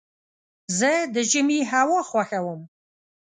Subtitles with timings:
[0.77, 2.61] زه د ژمي هوا خوښوم.